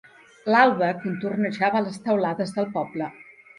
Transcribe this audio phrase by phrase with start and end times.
[0.55, 3.15] L'alba contornejava les teulades del poble.